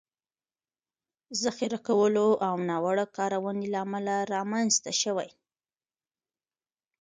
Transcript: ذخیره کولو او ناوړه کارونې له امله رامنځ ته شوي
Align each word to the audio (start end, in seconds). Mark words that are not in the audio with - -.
ذخیره 1.41 1.79
کولو 1.87 2.27
او 2.47 2.53
ناوړه 2.69 3.05
کارونې 3.17 3.65
له 3.73 3.77
امله 3.85 4.15
رامنځ 4.33 4.71
ته 4.83 4.91
شوي 5.01 5.29